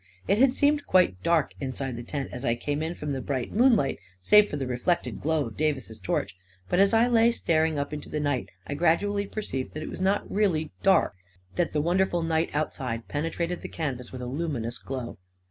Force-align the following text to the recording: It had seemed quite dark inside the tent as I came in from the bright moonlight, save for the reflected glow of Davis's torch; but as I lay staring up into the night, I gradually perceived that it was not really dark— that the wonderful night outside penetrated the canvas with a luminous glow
It 0.27 0.39
had 0.39 0.51
seemed 0.55 0.87
quite 0.87 1.21
dark 1.21 1.53
inside 1.59 1.95
the 1.95 2.01
tent 2.01 2.29
as 2.31 2.43
I 2.43 2.55
came 2.55 2.81
in 2.81 2.95
from 2.95 3.13
the 3.13 3.21
bright 3.21 3.51
moonlight, 3.53 3.99
save 4.19 4.49
for 4.49 4.57
the 4.57 4.65
reflected 4.65 5.21
glow 5.21 5.45
of 5.45 5.57
Davis's 5.57 5.99
torch; 5.99 6.35
but 6.69 6.79
as 6.79 6.91
I 6.91 7.05
lay 7.07 7.29
staring 7.29 7.77
up 7.77 7.93
into 7.93 8.09
the 8.09 8.19
night, 8.19 8.49
I 8.65 8.73
gradually 8.73 9.27
perceived 9.27 9.75
that 9.75 9.83
it 9.83 9.89
was 9.89 10.01
not 10.01 10.23
really 10.27 10.71
dark— 10.81 11.13
that 11.55 11.71
the 11.71 11.81
wonderful 11.81 12.23
night 12.23 12.49
outside 12.51 13.07
penetrated 13.09 13.61
the 13.61 13.69
canvas 13.69 14.11
with 14.11 14.23
a 14.23 14.25
luminous 14.25 14.79
glow 14.79 15.19